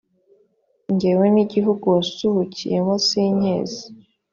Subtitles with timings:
[0.99, 3.83] jyewe n’igihugu wasuhukiyemo sinkizi